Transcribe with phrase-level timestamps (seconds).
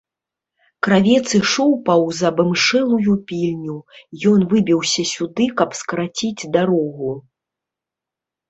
[0.85, 3.75] Кравец ішоў паўз абымшэлую пільню,
[4.31, 7.11] ён выбіўся сюды, каб скараціць дарогу.